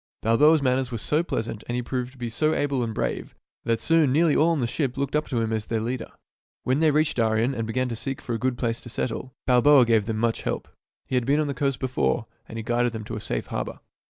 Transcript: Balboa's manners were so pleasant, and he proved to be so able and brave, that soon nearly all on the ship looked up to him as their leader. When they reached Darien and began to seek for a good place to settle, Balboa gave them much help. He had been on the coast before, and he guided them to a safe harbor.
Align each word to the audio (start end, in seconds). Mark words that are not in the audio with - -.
Balboa's 0.23 0.63
manners 0.63 0.91
were 0.91 0.97
so 0.97 1.21
pleasant, 1.21 1.63
and 1.69 1.75
he 1.75 1.83
proved 1.83 2.13
to 2.13 2.17
be 2.17 2.27
so 2.31 2.55
able 2.55 2.81
and 2.83 2.91
brave, 2.91 3.35
that 3.65 3.79
soon 3.79 4.11
nearly 4.11 4.35
all 4.35 4.49
on 4.49 4.59
the 4.59 4.65
ship 4.65 4.97
looked 4.97 5.15
up 5.15 5.27
to 5.27 5.39
him 5.39 5.53
as 5.53 5.67
their 5.67 5.79
leader. 5.79 6.09
When 6.63 6.79
they 6.79 6.89
reached 6.89 7.17
Darien 7.17 7.53
and 7.53 7.67
began 7.67 7.87
to 7.89 7.95
seek 7.95 8.19
for 8.19 8.33
a 8.33 8.39
good 8.39 8.57
place 8.57 8.81
to 8.81 8.89
settle, 8.89 9.35
Balboa 9.45 9.85
gave 9.85 10.07
them 10.07 10.17
much 10.17 10.41
help. 10.41 10.67
He 11.05 11.13
had 11.13 11.27
been 11.27 11.39
on 11.39 11.45
the 11.45 11.53
coast 11.53 11.79
before, 11.79 12.25
and 12.49 12.57
he 12.57 12.63
guided 12.63 12.93
them 12.93 13.03
to 13.03 13.15
a 13.15 13.21
safe 13.21 13.45
harbor. 13.45 13.79